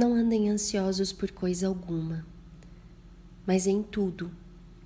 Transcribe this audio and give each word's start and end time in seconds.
Não 0.00 0.14
andem 0.14 0.48
ansiosos 0.48 1.12
por 1.12 1.30
coisa 1.30 1.68
alguma, 1.68 2.24
mas 3.46 3.66
em 3.66 3.82
tudo, 3.82 4.30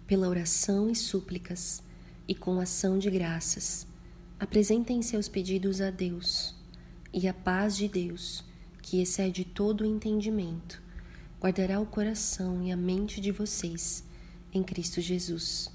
pela 0.09 0.29
oração 0.29 0.91
e 0.91 0.97
súplicas 0.97 1.85
e 2.27 2.35
com 2.35 2.59
ação 2.59 2.99
de 2.99 3.09
graças, 3.11 3.87
apresentem 4.41 5.03
seus 5.03 5.29
pedidos 5.29 5.81
a 5.81 5.89
Deus, 5.89 6.57
e 7.13 7.29
a 7.29 7.33
paz 7.33 7.77
de 7.77 7.87
Deus, 7.87 8.43
que 8.83 9.01
excede 9.01 9.45
todo 9.45 9.83
o 9.83 9.87
entendimento, 9.87 10.83
guardará 11.41 11.79
o 11.79 11.87
coração 11.87 12.61
e 12.65 12.73
a 12.73 12.77
mente 12.77 13.21
de 13.21 13.31
vocês 13.31 14.03
em 14.53 14.65
Cristo 14.65 15.01
Jesus. 15.01 15.71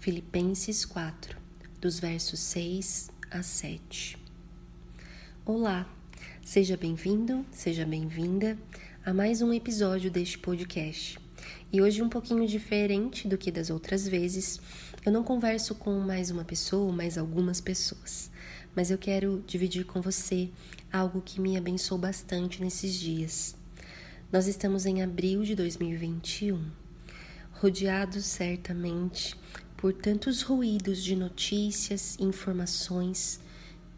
Filipenses 0.00 0.86
4, 0.86 1.36
dos 1.78 2.00
versos 2.00 2.40
6 2.40 3.10
a 3.30 3.42
7. 3.42 4.16
Olá! 5.44 6.01
Seja 6.44 6.76
bem-vindo, 6.76 7.46
seja 7.52 7.86
bem-vinda 7.86 8.58
a 9.06 9.14
mais 9.14 9.40
um 9.40 9.52
episódio 9.52 10.10
deste 10.10 10.36
podcast. 10.36 11.18
E 11.72 11.80
hoje 11.80 12.02
um 12.02 12.08
pouquinho 12.08 12.46
diferente 12.46 13.28
do 13.28 13.38
que 13.38 13.50
das 13.50 13.70
outras 13.70 14.06
vezes, 14.06 14.60
eu 15.06 15.12
não 15.12 15.22
converso 15.22 15.74
com 15.76 16.00
mais 16.00 16.30
uma 16.30 16.44
pessoa 16.44 16.86
ou 16.86 16.92
mais 16.92 17.16
algumas 17.16 17.60
pessoas, 17.60 18.28
mas 18.74 18.90
eu 18.90 18.98
quero 18.98 19.42
dividir 19.46 19.86
com 19.86 20.02
você 20.02 20.50
algo 20.92 21.22
que 21.22 21.40
me 21.40 21.56
abençoou 21.56 21.98
bastante 21.98 22.60
nesses 22.60 22.92
dias. 22.94 23.54
Nós 24.30 24.46
estamos 24.48 24.84
em 24.84 25.00
abril 25.00 25.44
de 25.44 25.54
2021, 25.54 26.60
rodeados 27.52 28.26
certamente 28.26 29.36
por 29.76 29.94
tantos 29.94 30.42
ruídos 30.42 31.02
de 31.02 31.14
notícias 31.14 32.18
informações 32.18 33.40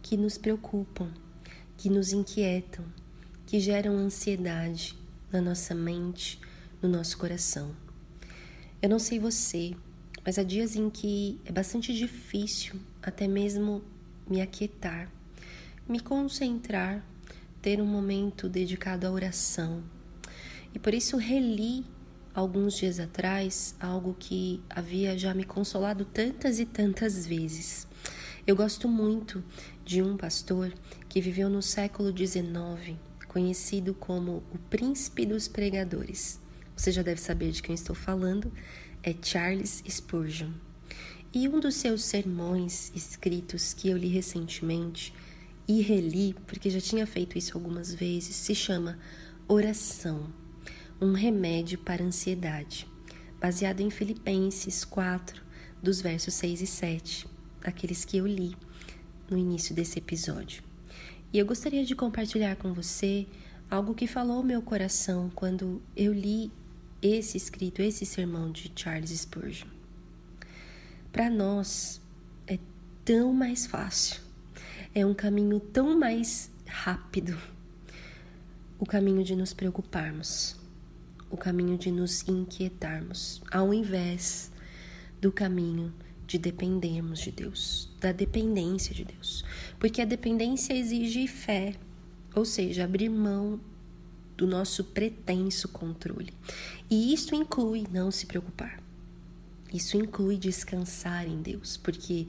que 0.02 0.16
nos 0.16 0.36
preocupam 0.36 1.23
que 1.76 1.88
nos 1.90 2.12
inquietam, 2.12 2.84
que 3.46 3.60
geram 3.60 3.96
ansiedade 3.96 4.96
na 5.32 5.40
nossa 5.40 5.74
mente, 5.74 6.40
no 6.80 6.88
nosso 6.88 7.18
coração. 7.18 7.74
Eu 8.80 8.88
não 8.88 8.98
sei 8.98 9.18
você, 9.18 9.74
mas 10.24 10.38
há 10.38 10.42
dias 10.42 10.76
em 10.76 10.88
que 10.88 11.40
é 11.44 11.52
bastante 11.52 11.94
difícil 11.94 12.80
até 13.02 13.28
mesmo 13.28 13.82
me 14.28 14.40
aquietar, 14.40 15.10
me 15.88 16.00
concentrar, 16.00 17.04
ter 17.60 17.80
um 17.80 17.86
momento 17.86 18.48
dedicado 18.48 19.06
à 19.06 19.10
oração. 19.10 19.82
E 20.74 20.78
por 20.78 20.94
isso 20.94 21.16
reli 21.16 21.84
alguns 22.34 22.76
dias 22.76 22.98
atrás 22.98 23.74
algo 23.78 24.16
que 24.18 24.62
havia 24.68 25.16
já 25.16 25.32
me 25.32 25.44
consolado 25.44 26.04
tantas 26.04 26.58
e 26.58 26.66
tantas 26.66 27.26
vezes. 27.26 27.86
Eu 28.46 28.56
gosto 28.56 28.88
muito 28.88 29.42
de 29.84 30.02
um 30.02 30.16
pastor 30.16 30.72
que 31.14 31.20
viveu 31.20 31.48
no 31.48 31.62
século 31.62 32.08
XIX, 32.08 32.98
conhecido 33.28 33.94
como 33.94 34.42
o 34.52 34.58
Príncipe 34.68 35.24
dos 35.24 35.46
Pregadores. 35.46 36.40
Você 36.76 36.90
já 36.90 37.02
deve 37.02 37.20
saber 37.20 37.52
de 37.52 37.62
quem 37.62 37.72
estou 37.72 37.94
falando, 37.94 38.52
é 39.00 39.14
Charles 39.22 39.80
Spurgeon. 39.88 40.50
E 41.32 41.48
um 41.48 41.60
dos 41.60 41.76
seus 41.76 42.02
sermões 42.02 42.90
escritos 42.96 43.72
que 43.72 43.90
eu 43.90 43.96
li 43.96 44.08
recentemente 44.08 45.14
e 45.68 45.80
reli, 45.82 46.34
porque 46.48 46.68
já 46.68 46.80
tinha 46.80 47.06
feito 47.06 47.38
isso 47.38 47.56
algumas 47.56 47.94
vezes, 47.94 48.34
se 48.34 48.52
chama 48.52 48.98
Oração, 49.46 50.32
um 51.00 51.12
remédio 51.12 51.78
para 51.78 52.02
ansiedade, 52.02 52.88
baseado 53.40 53.78
em 53.82 53.88
Filipenses 53.88 54.84
4, 54.84 55.40
dos 55.80 56.00
versos 56.00 56.34
6 56.34 56.60
e 56.60 56.66
7 56.66 57.28
aqueles 57.62 58.04
que 58.04 58.16
eu 58.16 58.26
li 58.26 58.56
no 59.30 59.38
início 59.38 59.72
desse 59.72 60.00
episódio. 60.00 60.63
E 61.34 61.38
eu 61.40 61.44
gostaria 61.44 61.84
de 61.84 61.96
compartilhar 61.96 62.54
com 62.54 62.72
você 62.72 63.26
algo 63.68 63.92
que 63.92 64.06
falou 64.06 64.40
meu 64.40 64.62
coração 64.62 65.32
quando 65.34 65.82
eu 65.96 66.12
li 66.12 66.48
esse 67.02 67.36
escrito, 67.36 67.82
esse 67.82 68.06
sermão 68.06 68.52
de 68.52 68.70
Charles 68.76 69.10
Spurgeon. 69.10 69.66
Para 71.10 71.28
nós 71.28 72.00
é 72.46 72.56
tão 73.04 73.32
mais 73.32 73.66
fácil, 73.66 74.20
é 74.94 75.04
um 75.04 75.12
caminho 75.12 75.58
tão 75.58 75.98
mais 75.98 76.52
rápido. 76.68 77.36
O 78.78 78.86
caminho 78.86 79.24
de 79.24 79.34
nos 79.34 79.52
preocuparmos, 79.52 80.54
o 81.28 81.36
caminho 81.36 81.76
de 81.76 81.90
nos 81.90 82.22
inquietarmos, 82.28 83.42
ao 83.50 83.74
invés 83.74 84.52
do 85.20 85.32
caminho 85.32 85.92
de 86.34 86.38
dependermos 86.38 87.20
de 87.20 87.30
Deus, 87.30 87.88
da 88.00 88.10
dependência 88.10 88.92
de 88.92 89.04
Deus. 89.04 89.44
Porque 89.78 90.02
a 90.02 90.04
dependência 90.04 90.74
exige 90.74 91.28
fé, 91.28 91.76
ou 92.34 92.44
seja, 92.44 92.82
abrir 92.82 93.08
mão 93.08 93.60
do 94.36 94.44
nosso 94.44 94.82
pretenso 94.82 95.68
controle. 95.68 96.32
E 96.90 97.14
isso 97.14 97.36
inclui 97.36 97.86
não 97.88 98.10
se 98.10 98.26
preocupar. 98.26 98.82
Isso 99.72 99.96
inclui 99.96 100.36
descansar 100.36 101.24
em 101.24 101.40
Deus, 101.40 101.76
porque 101.76 102.26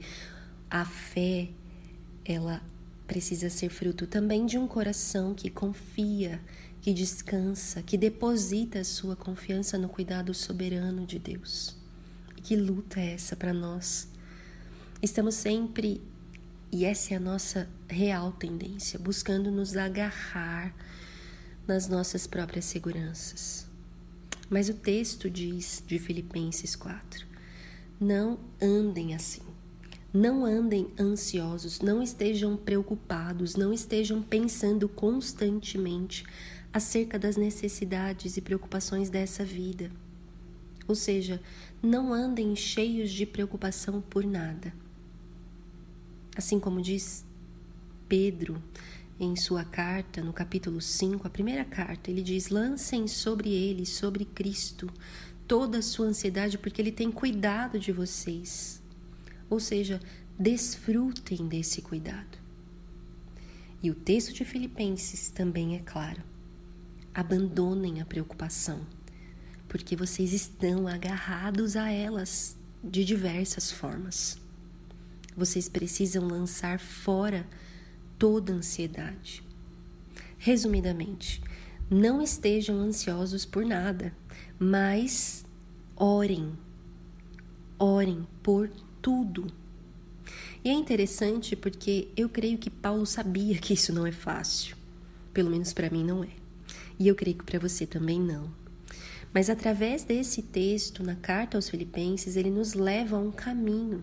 a 0.70 0.84
fé 0.84 1.48
ela 2.24 2.62
precisa 3.08 3.50
ser 3.50 3.70
fruto 3.70 4.06
também 4.06 4.46
de 4.46 4.56
um 4.56 4.68
coração 4.68 5.34
que 5.34 5.50
confia, 5.50 6.40
que 6.80 6.92
descansa, 6.92 7.82
que 7.82 7.98
deposita 7.98 8.78
a 8.78 8.84
sua 8.84 9.16
confiança 9.16 9.76
no 9.76 9.88
cuidado 9.88 10.32
soberano 10.32 11.04
de 11.04 11.18
Deus. 11.18 11.85
Que 12.46 12.54
luta 12.54 13.00
é 13.00 13.14
essa 13.14 13.34
para 13.34 13.52
nós? 13.52 14.06
Estamos 15.02 15.34
sempre, 15.34 16.00
e 16.70 16.84
essa 16.84 17.12
é 17.12 17.16
a 17.16 17.20
nossa 17.20 17.68
real 17.88 18.30
tendência, 18.30 19.00
buscando 19.00 19.50
nos 19.50 19.76
agarrar 19.76 20.72
nas 21.66 21.88
nossas 21.88 22.24
próprias 22.24 22.64
seguranças. 22.66 23.66
Mas 24.48 24.68
o 24.68 24.74
texto 24.74 25.28
diz 25.28 25.82
de 25.88 25.98
Filipenses 25.98 26.76
4: 26.76 27.26
não 27.98 28.38
andem 28.62 29.12
assim. 29.12 29.42
Não 30.14 30.44
andem 30.44 30.92
ansiosos, 31.00 31.80
não 31.80 32.00
estejam 32.00 32.56
preocupados, 32.56 33.56
não 33.56 33.72
estejam 33.72 34.22
pensando 34.22 34.88
constantemente 34.88 36.24
acerca 36.72 37.18
das 37.18 37.36
necessidades 37.36 38.36
e 38.36 38.40
preocupações 38.40 39.10
dessa 39.10 39.44
vida. 39.44 39.90
Ou 40.88 40.94
seja, 40.94 41.40
não 41.82 42.12
andem 42.12 42.54
cheios 42.54 43.10
de 43.10 43.26
preocupação 43.26 44.00
por 44.00 44.24
nada. 44.24 44.72
Assim 46.36 46.60
como 46.60 46.80
diz 46.80 47.24
Pedro 48.08 48.62
em 49.18 49.34
sua 49.34 49.64
carta, 49.64 50.22
no 50.22 50.32
capítulo 50.32 50.80
5, 50.80 51.26
a 51.26 51.30
primeira 51.30 51.64
carta, 51.64 52.10
ele 52.10 52.22
diz: 52.22 52.50
lancem 52.50 53.08
sobre 53.08 53.50
ele, 53.50 53.86
sobre 53.86 54.24
Cristo, 54.24 54.92
toda 55.48 55.78
a 55.78 55.82
sua 55.82 56.06
ansiedade, 56.06 56.58
porque 56.58 56.80
ele 56.82 56.92
tem 56.92 57.10
cuidado 57.10 57.78
de 57.78 57.92
vocês. 57.92 58.82
Ou 59.48 59.58
seja, 59.58 60.00
desfrutem 60.38 61.48
desse 61.48 61.80
cuidado. 61.80 62.38
E 63.82 63.90
o 63.90 63.94
texto 63.94 64.32
de 64.32 64.44
Filipenses 64.44 65.30
também 65.30 65.76
é 65.76 65.78
claro. 65.78 66.22
Abandonem 67.14 68.00
a 68.00 68.04
preocupação 68.04 68.86
porque 69.68 69.96
vocês 69.96 70.32
estão 70.32 70.86
agarrados 70.86 71.76
a 71.76 71.90
elas 71.90 72.56
de 72.82 73.04
diversas 73.04 73.70
formas. 73.70 74.38
Vocês 75.36 75.68
precisam 75.68 76.26
lançar 76.26 76.78
fora 76.78 77.46
toda 78.18 78.52
ansiedade. 78.52 79.42
Resumidamente, 80.38 81.42
não 81.90 82.22
estejam 82.22 82.78
ansiosos 82.78 83.44
por 83.44 83.64
nada, 83.64 84.14
mas 84.58 85.44
orem. 85.94 86.52
Orem 87.78 88.26
por 88.42 88.70
tudo. 89.02 89.46
E 90.64 90.68
é 90.68 90.72
interessante 90.72 91.54
porque 91.54 92.08
eu 92.16 92.28
creio 92.28 92.58
que 92.58 92.70
Paulo 92.70 93.06
sabia 93.06 93.58
que 93.58 93.74
isso 93.74 93.92
não 93.92 94.06
é 94.06 94.12
fácil. 94.12 94.76
Pelo 95.32 95.50
menos 95.50 95.72
para 95.72 95.90
mim 95.90 96.02
não 96.02 96.24
é. 96.24 96.30
E 96.98 97.06
eu 97.06 97.14
creio 97.14 97.36
que 97.36 97.44
para 97.44 97.58
você 97.58 97.86
também 97.86 98.20
não. 98.20 98.50
Mas 99.36 99.50
através 99.50 100.02
desse 100.02 100.40
texto, 100.40 101.02
na 101.02 101.14
carta 101.14 101.58
aos 101.58 101.68
Filipenses, 101.68 102.36
ele 102.36 102.48
nos 102.48 102.72
leva 102.72 103.18
a 103.18 103.20
um 103.20 103.30
caminho 103.30 104.02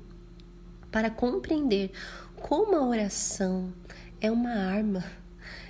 para 0.91 1.09
compreender 1.09 1.89
como 2.35 2.75
a 2.75 2.85
oração 2.85 3.73
é 4.21 4.29
uma 4.29 4.51
arma, 4.51 5.03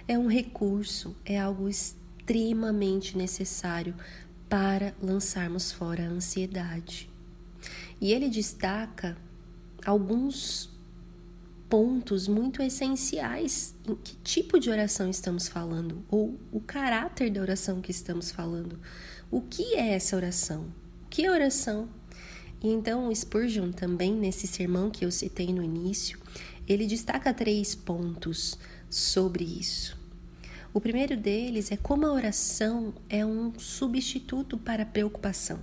é 0.06 0.20
um 0.20 0.28
recurso, 0.28 1.16
é 1.24 1.40
algo 1.40 1.70
extremamente 1.70 3.18
necessário 3.18 3.96
para 4.50 4.94
lançarmos 5.02 5.72
fora 5.72 6.04
a 6.04 6.10
ansiedade. 6.10 7.10
E 8.02 8.12
ele 8.12 8.28
destaca 8.28 9.16
alguns 9.86 10.73
pontos 11.74 12.28
muito 12.28 12.62
essenciais 12.62 13.74
em 13.90 13.96
que 13.96 14.16
tipo 14.18 14.60
de 14.60 14.70
oração 14.70 15.10
estamos 15.10 15.48
falando, 15.48 16.06
ou 16.08 16.40
o 16.52 16.60
caráter 16.60 17.32
da 17.32 17.42
oração 17.42 17.82
que 17.82 17.90
estamos 17.90 18.30
falando. 18.30 18.80
O 19.32 19.42
que 19.42 19.74
é 19.74 19.94
essa 19.94 20.16
oração? 20.16 20.68
O 21.04 21.10
que 21.10 21.26
é 21.26 21.32
oração? 21.32 21.90
E 22.62 22.68
então 22.68 23.08
o 23.08 23.16
Spurgeon 23.16 23.72
também, 23.72 24.14
nesse 24.14 24.46
sermão 24.46 24.92
que 24.92 25.04
eu 25.04 25.10
citei 25.10 25.52
no 25.52 25.64
início, 25.64 26.20
ele 26.68 26.86
destaca 26.86 27.34
três 27.34 27.74
pontos 27.74 28.56
sobre 28.88 29.44
isso. 29.44 29.98
O 30.76 30.80
primeiro 30.80 31.18
deles 31.18 31.72
é 31.72 31.76
como 31.76 32.06
a 32.06 32.14
oração 32.14 32.94
é 33.10 33.26
um 33.26 33.52
substituto 33.58 34.60
para 34.60 34.84
a 34.84 34.86
preocupação. 34.86 35.60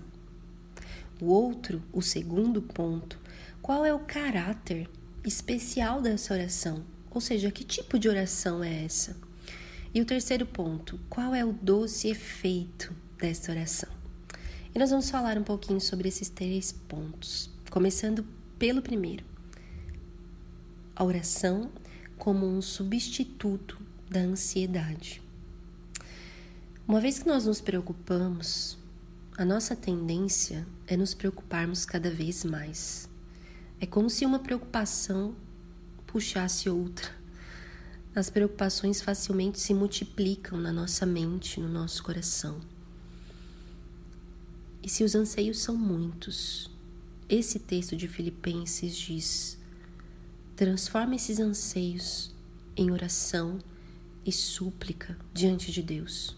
O 1.23 1.27
outro, 1.27 1.81
o 1.93 2.03
segundo 2.03 2.61
ponto, 2.61 3.17
qual 3.62 3.87
é 3.87 3.95
o 3.95 4.01
caráter 4.01 4.89
especial 5.25 6.01
dessa 6.01 6.35
oração, 6.35 6.85
ou 7.11 7.21
seja, 7.21 7.51
que 7.51 7.65
tipo 7.65 7.99
de 7.99 8.09
oração 8.09 8.63
é 8.63 8.85
essa? 8.85 9.17
E 9.93 10.01
o 10.01 10.05
terceiro 10.05 10.47
ponto, 10.47 11.01
qual 11.11 11.35
é 11.35 11.45
o 11.45 11.53
doce 11.53 12.09
efeito 12.09 12.95
dessa 13.19 13.51
oração? 13.51 13.91
E 14.73 14.79
nós 14.79 14.91
vamos 14.91 15.11
falar 15.11 15.37
um 15.37 15.43
pouquinho 15.43 15.81
sobre 15.81 16.09
esses 16.09 16.29
três 16.29 16.71
pontos, 16.71 17.51
começando 17.71 18.25
pelo 18.57 18.81
primeiro. 18.81 19.25
A 20.95 21.03
oração 21.03 21.73
como 22.17 22.47
um 22.47 22.63
substituto 22.63 23.81
da 24.09 24.21
ansiedade. 24.21 25.21
Uma 26.87 27.01
vez 27.01 27.19
que 27.19 27.27
nós 27.27 27.47
nos 27.47 27.61
preocupamos, 27.61 28.79
a 29.37 29.45
nossa 29.45 29.75
tendência 29.75 30.67
é 30.87 30.97
nos 30.97 31.15
preocuparmos 31.15 31.85
cada 31.85 32.11
vez 32.11 32.45
mais. 32.45 33.10
É 33.81 33.87
como 33.87 34.11
se 34.11 34.27
uma 34.27 34.38
preocupação 34.38 35.35
puxasse 36.06 36.69
outra. 36.69 37.11
As 38.15 38.29
preocupações 38.29 39.00
facilmente 39.00 39.59
se 39.59 39.73
multiplicam 39.73 40.61
na 40.61 40.71
nossa 40.71 41.06
mente, 41.06 41.59
no 41.59 41.69
nosso 41.69 42.03
coração. 42.03 42.61
E 44.82 44.88
se 44.88 45.03
os 45.03 45.15
anseios 45.15 45.61
são 45.61 45.77
muitos, 45.77 46.71
esse 47.29 47.59
texto 47.59 47.97
de 47.97 48.06
Filipenses 48.06 48.94
diz: 48.97 49.59
transforma 50.56 51.15
esses 51.15 51.38
anseios 51.38 52.35
em 52.76 52.91
oração 52.91 53.59
e 54.26 54.33
súplica 54.33 55.17
diante 55.33 55.73
de 55.73 55.83
Deus. 55.83 56.37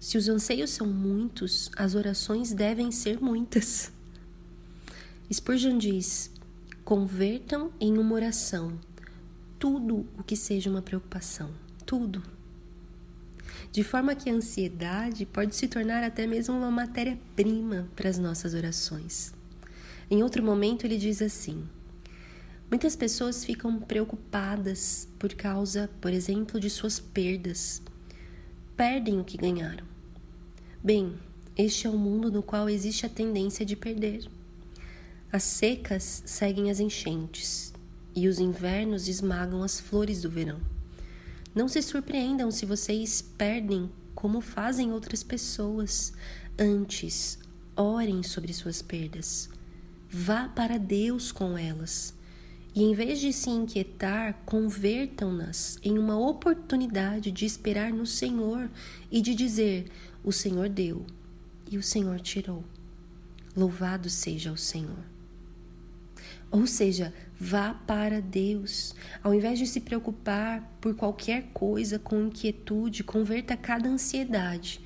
Se 0.00 0.18
os 0.18 0.28
anseios 0.28 0.70
são 0.70 0.86
muitos, 0.86 1.70
as 1.76 1.94
orações 1.94 2.52
devem 2.52 2.90
ser 2.90 3.20
muitas. 3.20 3.92
Spurgeon 5.32 5.78
diz: 5.78 6.30
Convertam 6.84 7.72
em 7.80 7.96
uma 7.96 8.14
oração 8.14 8.78
tudo 9.58 10.06
o 10.18 10.22
que 10.22 10.36
seja 10.36 10.68
uma 10.68 10.82
preocupação, 10.82 11.50
tudo. 11.86 12.22
De 13.72 13.82
forma 13.82 14.14
que 14.14 14.28
a 14.28 14.34
ansiedade 14.34 15.24
pode 15.24 15.56
se 15.56 15.66
tornar 15.66 16.04
até 16.04 16.26
mesmo 16.26 16.54
uma 16.54 16.70
matéria-prima 16.70 17.88
para 17.96 18.10
as 18.10 18.18
nossas 18.18 18.52
orações. 18.52 19.32
Em 20.10 20.22
outro 20.22 20.42
momento, 20.42 20.84
ele 20.84 20.98
diz 20.98 21.22
assim: 21.22 21.66
Muitas 22.70 22.94
pessoas 22.94 23.46
ficam 23.46 23.80
preocupadas 23.80 25.08
por 25.18 25.32
causa, 25.32 25.88
por 26.02 26.12
exemplo, 26.12 26.60
de 26.60 26.68
suas 26.68 27.00
perdas. 27.00 27.80
Perdem 28.76 29.18
o 29.18 29.24
que 29.24 29.38
ganharam. 29.38 29.86
Bem, 30.82 31.14
este 31.56 31.86
é 31.86 31.90
o 31.90 31.96
mundo 31.96 32.30
no 32.30 32.42
qual 32.42 32.68
existe 32.68 33.06
a 33.06 33.08
tendência 33.08 33.64
de 33.64 33.74
perder. 33.74 34.28
As 35.34 35.42
secas 35.42 36.22
seguem 36.24 36.70
as 36.70 36.78
enchentes 36.78 37.72
e 38.14 38.28
os 38.28 38.38
invernos 38.38 39.08
esmagam 39.08 39.64
as 39.64 39.80
flores 39.80 40.22
do 40.22 40.30
verão. 40.30 40.60
Não 41.52 41.66
se 41.66 41.82
surpreendam 41.82 42.52
se 42.52 42.64
vocês 42.64 43.20
perdem 43.20 43.90
como 44.14 44.40
fazem 44.40 44.92
outras 44.92 45.24
pessoas. 45.24 46.12
Antes, 46.56 47.36
orem 47.74 48.22
sobre 48.22 48.54
suas 48.54 48.80
perdas. 48.80 49.48
Vá 50.08 50.46
para 50.46 50.78
Deus 50.78 51.32
com 51.32 51.58
elas. 51.58 52.14
E 52.72 52.84
em 52.84 52.94
vez 52.94 53.18
de 53.18 53.32
se 53.32 53.50
inquietar, 53.50 54.40
convertam-nas 54.46 55.80
em 55.82 55.98
uma 55.98 56.16
oportunidade 56.16 57.32
de 57.32 57.44
esperar 57.44 57.92
no 57.92 58.06
Senhor 58.06 58.70
e 59.10 59.20
de 59.20 59.34
dizer: 59.34 59.90
O 60.22 60.30
Senhor 60.30 60.68
deu 60.68 61.04
e 61.68 61.76
o 61.76 61.82
Senhor 61.82 62.20
tirou. 62.20 62.62
Louvado 63.56 64.08
seja 64.08 64.52
o 64.52 64.56
Senhor. 64.56 65.13
Ou 66.50 66.66
seja, 66.66 67.12
vá 67.38 67.74
para 67.74 68.20
Deus. 68.20 68.94
Ao 69.22 69.34
invés 69.34 69.58
de 69.58 69.66
se 69.66 69.80
preocupar 69.80 70.62
por 70.80 70.94
qualquer 70.94 71.50
coisa 71.52 71.98
com 71.98 72.26
inquietude, 72.26 73.02
converta 73.02 73.56
cada 73.56 73.88
ansiedade 73.88 74.80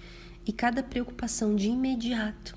e 0.46 0.52
cada 0.52 0.82
preocupação 0.82 1.54
de 1.54 1.68
imediato 1.68 2.56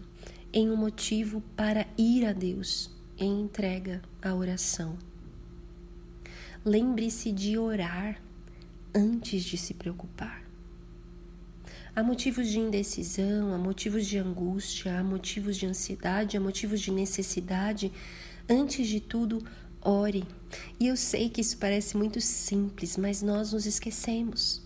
em 0.53 0.69
um 0.69 0.75
motivo 0.75 1.41
para 1.55 1.85
ir 1.97 2.25
a 2.25 2.33
Deus 2.33 2.89
em 3.17 3.41
entrega 3.41 4.01
à 4.21 4.33
oração. 4.33 4.97
Lembre-se 6.63 7.31
de 7.31 7.57
orar 7.57 8.21
antes 8.93 9.43
de 9.43 9.57
se 9.57 9.73
preocupar. 9.73 10.43
Há 11.93 12.01
motivos 12.01 12.47
de 12.47 12.59
indecisão, 12.59 13.53
há 13.53 13.57
motivos 13.57 14.07
de 14.07 14.17
angústia, 14.17 14.97
há 14.97 15.03
motivos 15.03 15.57
de 15.57 15.65
ansiedade, 15.65 16.37
há 16.37 16.39
motivos 16.39 16.79
de 16.79 16.91
necessidade 16.91 17.91
Antes 18.51 18.85
de 18.85 18.99
tudo, 18.99 19.41
ore. 19.81 20.25
E 20.77 20.87
eu 20.89 20.97
sei 20.97 21.29
que 21.29 21.39
isso 21.39 21.57
parece 21.57 21.95
muito 21.95 22.19
simples, 22.19 22.97
mas 22.97 23.21
nós 23.21 23.53
nos 23.53 23.65
esquecemos. 23.65 24.61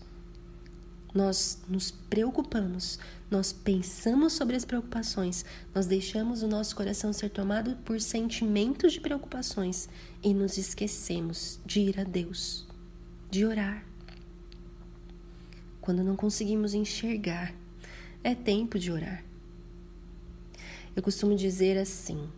Nós 1.14 1.62
nos 1.68 1.92
preocupamos, 1.92 2.98
nós 3.30 3.52
pensamos 3.52 4.32
sobre 4.32 4.56
as 4.56 4.64
preocupações, 4.64 5.44
nós 5.72 5.86
deixamos 5.86 6.42
o 6.42 6.48
nosso 6.48 6.74
coração 6.74 7.12
ser 7.12 7.30
tomado 7.30 7.76
por 7.84 8.00
sentimentos 8.00 8.92
de 8.92 9.00
preocupações 9.00 9.88
e 10.20 10.34
nos 10.34 10.58
esquecemos 10.58 11.60
de 11.64 11.78
ir 11.78 12.00
a 12.00 12.04
Deus, 12.04 12.66
de 13.30 13.46
orar. 13.46 13.86
Quando 15.80 16.02
não 16.02 16.16
conseguimos 16.16 16.74
enxergar, 16.74 17.54
é 18.24 18.34
tempo 18.34 18.80
de 18.80 18.90
orar. 18.90 19.24
Eu 20.96 21.04
costumo 21.04 21.36
dizer 21.36 21.78
assim: 21.78 22.28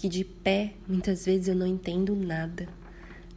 que 0.00 0.08
de 0.08 0.24
pé 0.24 0.72
muitas 0.88 1.26
vezes 1.26 1.48
eu 1.48 1.54
não 1.54 1.66
entendo 1.66 2.16
nada, 2.16 2.66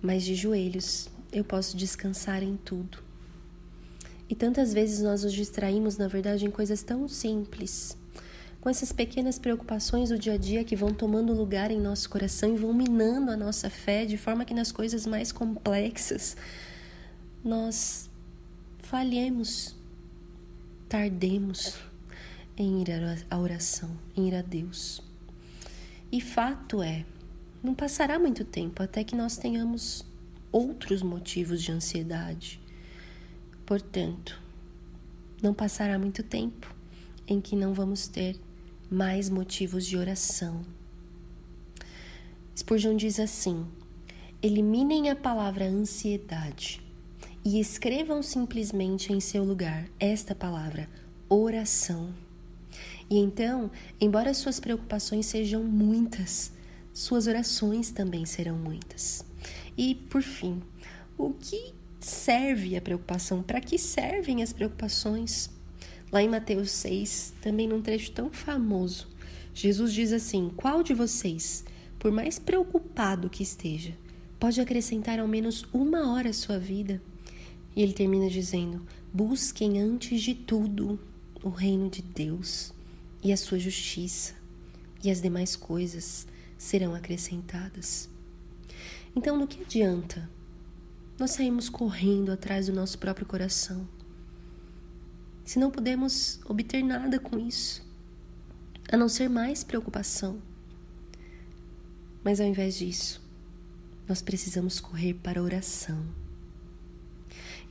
mas 0.01 0.23
de 0.23 0.33
joelhos 0.33 1.09
eu 1.29 1.43
posso 1.43 1.75
descansar 1.75 2.41
em 2.41 2.55
tudo. 2.55 2.99
E 4.29 4.33
tantas 4.33 4.73
vezes 4.73 5.01
nós 5.01 5.25
nos 5.25 5.33
distraímos, 5.33 5.97
na 5.97 6.07
verdade, 6.07 6.45
em 6.45 6.49
coisas 6.49 6.81
tão 6.81 7.05
simples, 7.09 7.97
com 8.61 8.69
essas 8.69 8.93
pequenas 8.93 9.37
preocupações 9.37 10.07
do 10.07 10.17
dia 10.17 10.35
a 10.35 10.37
dia 10.37 10.63
que 10.63 10.73
vão 10.73 10.93
tomando 10.93 11.33
lugar 11.33 11.69
em 11.69 11.81
nosso 11.81 12.09
coração 12.09 12.55
e 12.55 12.57
vão 12.57 12.73
minando 12.73 13.29
a 13.29 13.35
nossa 13.35 13.69
fé, 13.69 14.05
de 14.05 14.15
forma 14.15 14.45
que 14.45 14.53
nas 14.53 14.71
coisas 14.71 15.05
mais 15.05 15.33
complexas 15.33 16.37
nós 17.43 18.09
falhemos, 18.79 19.75
tardemos 20.87 21.77
em 22.55 22.81
ir 22.81 22.87
à 23.29 23.37
oração, 23.37 23.91
em 24.15 24.29
ir 24.29 24.35
a 24.35 24.41
Deus. 24.41 25.12
E 26.13 26.21
fato 26.21 26.83
é, 26.83 27.03
não 27.63 27.73
passará 27.73 28.19
muito 28.19 28.45
tempo 28.45 28.83
até 28.83 29.03
que 29.03 29.15
nós 29.15 29.35
tenhamos 29.35 30.05
outros 30.51 31.01
motivos 31.01 31.59
de 31.59 31.71
ansiedade. 31.71 32.61
Portanto, 33.65 34.39
não 35.41 35.55
passará 35.55 35.97
muito 35.97 36.21
tempo 36.21 36.71
em 37.27 37.41
que 37.41 37.55
não 37.55 37.73
vamos 37.73 38.07
ter 38.07 38.39
mais 38.91 39.27
motivos 39.27 39.87
de 39.87 39.97
oração. 39.97 40.63
Spurgeon 42.55 42.95
diz 42.95 43.19
assim: 43.19 43.65
eliminem 44.39 45.09
a 45.09 45.15
palavra 45.15 45.65
ansiedade 45.65 46.79
e 47.43 47.59
escrevam 47.59 48.21
simplesmente 48.21 49.11
em 49.11 49.19
seu 49.19 49.43
lugar 49.43 49.89
esta 49.99 50.35
palavra, 50.35 50.87
oração. 51.27 52.13
E 53.09 53.17
então, 53.17 53.69
embora 53.99 54.33
suas 54.33 54.59
preocupações 54.59 55.25
sejam 55.25 55.63
muitas, 55.63 56.51
suas 56.93 57.27
orações 57.27 57.91
também 57.91 58.25
serão 58.25 58.57
muitas. 58.57 59.25
E, 59.77 59.95
por 59.95 60.21
fim, 60.21 60.61
o 61.17 61.31
que 61.31 61.73
serve 61.99 62.75
a 62.75 62.81
preocupação? 62.81 63.41
Para 63.41 63.61
que 63.61 63.77
servem 63.77 64.43
as 64.43 64.53
preocupações? 64.53 65.49
Lá 66.11 66.21
em 66.21 66.29
Mateus 66.29 66.71
6, 66.71 67.33
também 67.41 67.67
num 67.67 67.81
trecho 67.81 68.11
tão 68.11 68.29
famoso, 68.31 69.07
Jesus 69.53 69.93
diz 69.93 70.11
assim: 70.11 70.51
Qual 70.55 70.83
de 70.83 70.93
vocês, 70.93 71.63
por 71.97 72.11
mais 72.11 72.37
preocupado 72.39 73.29
que 73.29 73.43
esteja, 73.43 73.95
pode 74.39 74.59
acrescentar 74.59 75.19
ao 75.19 75.27
menos 75.27 75.65
uma 75.71 76.11
hora 76.11 76.29
à 76.29 76.33
sua 76.33 76.59
vida. 76.59 77.01
E 77.75 77.81
ele 77.81 77.93
termina 77.93 78.29
dizendo: 78.29 78.85
busquem 79.13 79.79
antes 79.79 80.21
de 80.21 80.35
tudo 80.35 80.99
o 81.43 81.49
reino 81.49 81.89
de 81.89 82.01
Deus 82.01 82.73
e 83.23 83.31
a 83.31 83.37
sua 83.37 83.57
justiça, 83.57 84.33
e 85.03 85.09
as 85.09 85.21
demais 85.21 85.55
coisas 85.55 86.27
serão 86.57 86.93
acrescentadas. 86.93 88.09
Então, 89.15 89.37
no 89.37 89.47
que 89.47 89.61
adianta 89.61 90.29
nós 91.19 91.31
saímos 91.31 91.69
correndo 91.69 92.31
atrás 92.31 92.65
do 92.65 92.73
nosso 92.73 92.97
próprio 92.97 93.25
coração 93.25 93.87
se 95.45 95.59
não 95.59 95.69
podemos 95.69 96.39
obter 96.45 96.81
nada 96.81 97.19
com 97.19 97.37
isso, 97.37 97.85
a 98.89 98.95
não 98.95 99.09
ser 99.09 99.29
mais 99.29 99.63
preocupação? 99.63 100.41
Mas 102.23 102.39
ao 102.39 102.47
invés 102.47 102.77
disso, 102.77 103.21
nós 104.07 104.21
precisamos 104.21 104.79
correr 104.79 105.15
para 105.15 105.41
a 105.41 105.43
oração. 105.43 106.05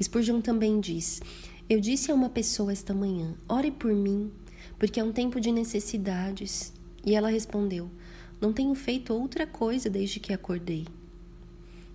Spurgeon 0.03 0.43
também 0.43 0.81
diz: 0.81 1.23
Eu 1.69 1.81
disse 1.81 2.11
a 2.11 2.15
uma 2.15 2.29
pessoa 2.29 2.73
esta 2.73 2.93
manhã, 2.93 3.35
ore 3.49 3.71
por 3.71 3.95
mim, 3.95 4.31
porque 4.83 4.99
é 4.99 5.05
um 5.05 5.13
tempo 5.13 5.41
de 5.41 5.53
necessidades. 5.53 6.73
E 7.07 7.15
ela 7.15 7.31
respondeu: 7.31 7.89
Não 8.41 8.53
tenho 8.53 8.75
feito 8.75 9.15
outra 9.15 9.47
coisa 9.47 9.89
desde 9.89 10.19
que 10.19 10.33
acordei. 10.33 10.89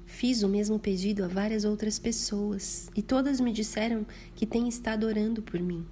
Fiz 0.06 0.42
o 0.42 0.48
mesmo 0.48 0.80
pedido 0.80 1.26
a 1.26 1.28
várias 1.28 1.66
outras 1.66 2.00
pessoas 2.00 2.90
e 2.96 3.02
todas 3.02 3.42
me 3.42 3.52
disseram 3.52 4.08
que 4.34 4.46
têm 4.46 4.70
estado 4.70 5.06
orando 5.06 5.42
por 5.42 5.60
mim. 5.60 5.86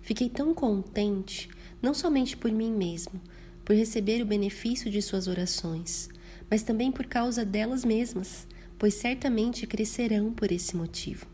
Fiquei 0.00 0.28
tão 0.28 0.52
contente, 0.52 1.48
não 1.80 1.94
somente 1.94 2.36
por 2.36 2.50
mim 2.50 2.72
mesmo, 2.72 3.20
por 3.64 3.76
receber 3.76 4.20
o 4.20 4.26
benefício 4.26 4.90
de 4.90 5.00
suas 5.00 5.28
orações, 5.28 6.08
mas 6.50 6.64
também 6.64 6.90
por 6.90 7.06
causa 7.06 7.44
delas 7.44 7.84
mesmas, 7.84 8.48
pois 8.76 8.94
certamente 8.94 9.64
crescerão 9.64 10.32
por 10.32 10.50
esse 10.50 10.76
motivo. 10.76 11.31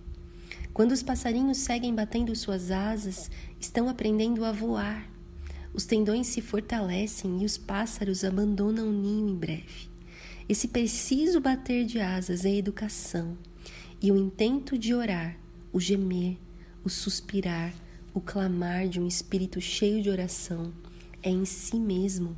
Quando 0.78 0.92
os 0.92 1.02
passarinhos 1.02 1.58
seguem 1.58 1.92
batendo 1.92 2.36
suas 2.36 2.70
asas, 2.70 3.28
estão 3.58 3.88
aprendendo 3.88 4.44
a 4.44 4.52
voar. 4.52 5.10
Os 5.74 5.84
tendões 5.84 6.28
se 6.28 6.40
fortalecem 6.40 7.42
e 7.42 7.44
os 7.44 7.58
pássaros 7.58 8.22
abandonam 8.22 8.88
o 8.88 8.92
ninho 8.92 9.28
em 9.28 9.34
breve. 9.34 9.90
Esse 10.48 10.68
preciso 10.68 11.40
bater 11.40 11.84
de 11.84 11.98
asas 11.98 12.44
é 12.44 12.54
educação, 12.54 13.36
e 14.00 14.12
o 14.12 14.16
intento 14.16 14.78
de 14.78 14.94
orar, 14.94 15.36
o 15.72 15.80
gemer, 15.80 16.38
o 16.84 16.88
suspirar, 16.88 17.74
o 18.14 18.20
clamar 18.20 18.88
de 18.88 19.00
um 19.00 19.06
espírito 19.08 19.60
cheio 19.60 20.00
de 20.00 20.10
oração 20.10 20.72
é 21.24 21.28
em 21.28 21.44
si 21.44 21.74
mesmo 21.74 22.36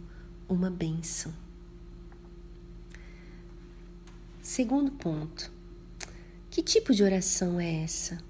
uma 0.49 0.71
bênção. 0.71 1.31
Segundo 4.41 4.91
ponto: 4.93 5.53
que 6.49 6.63
tipo 6.63 6.95
de 6.95 7.03
oração 7.03 7.61
é 7.61 7.83
essa? 7.83 8.30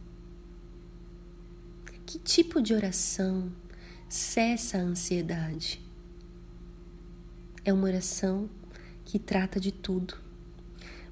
Que 2.11 2.19
tipo 2.19 2.61
de 2.61 2.75
oração 2.75 3.53
cessa 4.09 4.79
a 4.79 4.81
ansiedade? 4.81 5.81
É 7.65 7.73
uma 7.73 7.85
oração 7.85 8.51
que 9.05 9.17
trata 9.17 9.61
de 9.61 9.71
tudo. 9.71 10.17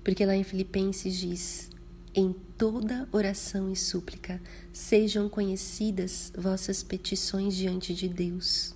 Porque 0.03 0.27
lá 0.27 0.35
em 0.35 0.43
Filipenses 0.43 1.15
diz: 1.15 1.71
em 2.13 2.33
toda 2.33 3.09
oração 3.13 3.71
e 3.71 3.77
súplica 3.77 4.43
sejam 4.73 5.29
conhecidas 5.29 6.33
vossas 6.37 6.83
petições 6.83 7.55
diante 7.55 7.95
de 7.95 8.09
Deus. 8.09 8.75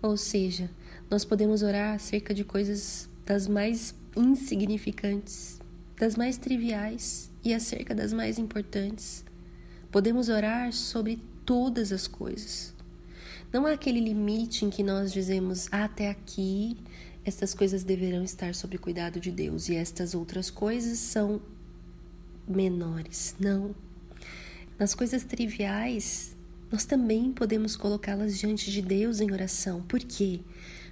Ou 0.00 0.16
seja, 0.16 0.70
nós 1.10 1.22
podemos 1.22 1.62
orar 1.62 1.96
acerca 1.96 2.32
de 2.32 2.44
coisas 2.44 3.10
das 3.26 3.46
mais 3.46 3.94
insignificantes, 4.16 5.60
das 6.00 6.16
mais 6.16 6.38
triviais 6.38 7.30
e 7.44 7.52
acerca 7.52 7.94
das 7.94 8.10
mais 8.10 8.38
importantes. 8.38 9.22
Podemos 9.94 10.28
orar 10.28 10.72
sobre 10.72 11.22
todas 11.46 11.92
as 11.92 12.08
coisas. 12.08 12.74
Não 13.52 13.64
há 13.64 13.74
aquele 13.74 14.00
limite 14.00 14.64
em 14.64 14.68
que 14.68 14.82
nós 14.82 15.12
dizemos 15.12 15.68
ah, 15.70 15.84
até 15.84 16.10
aqui 16.10 16.76
estas 17.24 17.54
coisas 17.54 17.84
deverão 17.84 18.24
estar 18.24 18.56
sob 18.56 18.76
cuidado 18.76 19.20
de 19.20 19.30
Deus 19.30 19.68
e 19.68 19.76
estas 19.76 20.12
outras 20.12 20.50
coisas 20.50 20.98
são 20.98 21.40
menores. 22.44 23.36
Não. 23.38 23.72
Nas 24.76 24.96
coisas 24.96 25.22
triviais, 25.22 26.36
nós 26.72 26.84
também 26.84 27.32
podemos 27.32 27.76
colocá-las 27.76 28.36
diante 28.36 28.72
de 28.72 28.82
Deus 28.82 29.20
em 29.20 29.30
oração. 29.30 29.80
Por 29.82 30.00
quê? 30.00 30.40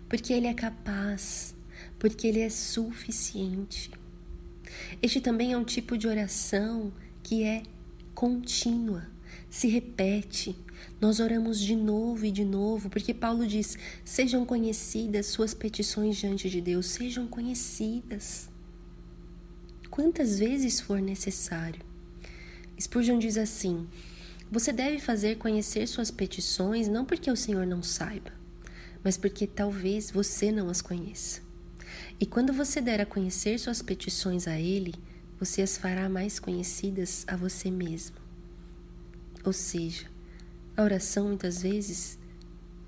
Porque 0.08 0.32
Ele 0.32 0.46
é 0.46 0.54
capaz, 0.54 1.56
porque 1.98 2.28
Ele 2.28 2.38
é 2.38 2.48
suficiente. 2.48 3.90
Este 5.02 5.20
também 5.20 5.54
é 5.54 5.58
um 5.58 5.64
tipo 5.64 5.98
de 5.98 6.06
oração 6.06 6.92
que 7.20 7.42
é 7.42 7.64
contínua, 8.22 9.08
se 9.50 9.66
repete. 9.66 10.56
Nós 11.00 11.18
oramos 11.18 11.58
de 11.58 11.74
novo 11.74 12.24
e 12.24 12.30
de 12.30 12.44
novo, 12.44 12.88
porque 12.88 13.12
Paulo 13.12 13.44
diz: 13.44 13.76
sejam 14.04 14.46
conhecidas 14.46 15.26
suas 15.26 15.52
petições 15.52 16.16
diante 16.16 16.48
de 16.48 16.60
Deus, 16.60 16.86
sejam 16.86 17.26
conhecidas. 17.26 18.48
Quantas 19.90 20.38
vezes 20.38 20.78
for 20.78 21.02
necessário. 21.02 21.82
Spurgeon 22.80 23.18
diz 23.18 23.36
assim: 23.36 23.88
você 24.48 24.72
deve 24.72 25.00
fazer 25.00 25.36
conhecer 25.36 25.88
suas 25.88 26.12
petições 26.12 26.86
não 26.86 27.04
porque 27.04 27.28
o 27.28 27.34
Senhor 27.34 27.66
não 27.66 27.82
saiba, 27.82 28.30
mas 29.02 29.16
porque 29.16 29.48
talvez 29.48 30.12
você 30.12 30.52
não 30.52 30.70
as 30.70 30.80
conheça. 30.80 31.40
E 32.20 32.24
quando 32.24 32.52
você 32.52 32.80
der 32.80 33.00
a 33.00 33.06
conhecer 33.06 33.58
suas 33.58 33.82
petições 33.82 34.46
a 34.46 34.60
Ele, 34.60 34.94
você 35.44 35.60
as 35.60 35.76
fará 35.76 36.08
mais 36.08 36.38
conhecidas 36.38 37.24
a 37.26 37.34
você 37.34 37.68
mesmo. 37.68 38.14
Ou 39.44 39.52
seja, 39.52 40.06
a 40.76 40.82
oração 40.84 41.26
muitas 41.26 41.62
vezes 41.62 42.16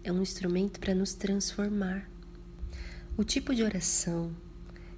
é 0.04 0.12
um 0.12 0.22
instrumento 0.22 0.78
para 0.78 0.94
nos 0.94 1.14
transformar. 1.14 2.08
O 3.16 3.24
tipo 3.24 3.52
de 3.52 3.64
oração 3.64 4.32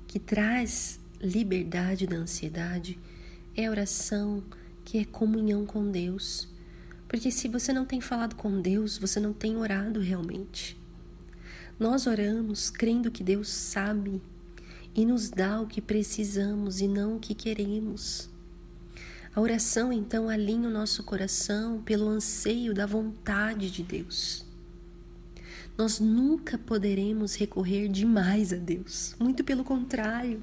que 0.06 0.18
traz 0.18 1.00
liberdade 1.18 2.06
da 2.06 2.16
ansiedade 2.16 2.98
é 3.56 3.64
a 3.64 3.70
oração 3.70 4.44
que 4.84 4.98
é 4.98 5.06
comunhão 5.06 5.64
com 5.64 5.90
Deus. 5.90 6.46
Porque 7.08 7.30
se 7.30 7.48
você 7.48 7.72
não 7.72 7.86
tem 7.86 8.02
falado 8.02 8.36
com 8.36 8.60
Deus, 8.60 8.98
você 8.98 9.18
não 9.18 9.32
tem 9.32 9.56
orado 9.56 9.98
realmente. 10.00 10.78
Nós 11.78 12.06
oramos 12.06 12.68
crendo 12.68 13.10
que 13.10 13.25
Deus 13.25 13.48
sabe 13.48 14.20
e 14.97 15.05
nos 15.05 15.29
dá 15.29 15.61
o 15.61 15.67
que 15.67 15.83
precisamos 15.83 16.81
e 16.81 16.88
não 16.88 17.17
o 17.17 17.21
que 17.21 17.35
queremos. 17.35 18.31
A 19.35 19.41
oração 19.43 19.93
então 19.93 20.31
alinha 20.31 20.67
o 20.67 20.73
nosso 20.73 21.05
coração 21.05 21.83
pelo 21.83 22.09
anseio 22.09 22.73
da 22.73 22.87
vontade 22.87 23.71
de 23.71 23.83
Deus. 23.83 24.47
Nós 25.76 26.00
nunca 26.00 26.57
poderemos 26.57 27.35
recorrer 27.35 27.88
demais 27.88 28.50
a 28.55 28.57
Deus, 28.57 29.15
muito 29.21 29.45
pelo 29.45 29.62
contrário. 29.62 30.43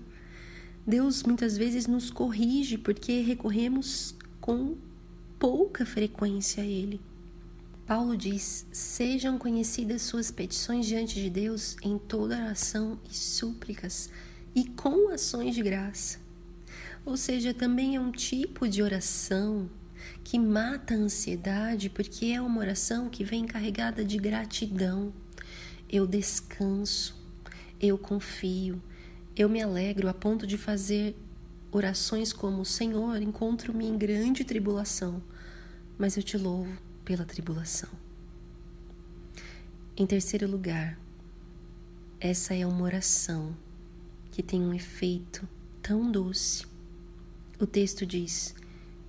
Deus 0.86 1.24
muitas 1.24 1.58
vezes 1.58 1.88
nos 1.88 2.12
corrige 2.12 2.78
porque 2.78 3.22
recorremos 3.22 4.16
com 4.40 4.78
pouca 5.40 5.84
frequência 5.84 6.62
a 6.62 6.68
Ele. 6.68 7.02
Paulo 7.88 8.16
diz: 8.16 8.68
Sejam 8.72 9.40
conhecidas 9.40 10.04
suas 10.04 10.30
petições 10.30 10.86
diante 10.86 11.16
de 11.16 11.32
Deus 11.32 11.76
em 11.82 11.98
toda 11.98 12.38
oração 12.38 13.00
e 13.10 13.16
súplicas 13.16 14.12
e 14.56 14.66
com 14.66 15.10
ações 15.10 15.56
de 15.56 15.62
graça. 15.62 16.20
Ou 17.06 17.18
seja, 17.18 17.54
também 17.54 17.96
é 17.96 18.00
um 18.00 18.12
tipo 18.12 18.68
de 18.68 18.82
oração 18.82 19.70
que 20.24 20.40
mata 20.40 20.94
a 20.94 20.98
ansiedade, 20.98 21.90
porque 21.90 22.28
é 22.28 22.42
uma 22.42 22.60
oração 22.60 23.10
que 23.10 23.24
vem 23.24 23.46
carregada 23.46 24.04
de 24.06 24.18
gratidão. 24.18 25.14
Eu 25.90 26.08
descanso, 26.08 27.16
eu 27.80 27.98
confio, 27.98 28.82
eu 29.36 29.50
me 29.50 29.62
alegro 29.62 30.08
a 30.08 30.14
ponto 30.14 30.48
de 30.48 30.58
fazer 30.58 31.16
orações 31.72 32.32
como: 32.32 32.64
Senhor, 32.64 33.22
encontro-me 33.22 33.86
em 33.86 33.98
grande 33.98 34.44
tribulação, 34.44 35.22
mas 35.98 36.16
eu 36.16 36.24
te 36.24 36.38
louvo 36.38 36.78
pela 37.04 37.26
tribulação. 37.26 37.90
Em 39.96 40.08
terceiro 40.08 40.50
lugar, 40.50 40.98
essa 42.20 42.56
é 42.56 42.66
uma 42.66 42.84
oração 42.84 43.56
que 44.34 44.42
tem 44.42 44.60
um 44.64 44.74
efeito 44.74 45.48
tão 45.80 46.12
doce. 46.12 46.66
O 47.60 47.68
texto 47.68 48.04
diz: 48.04 48.56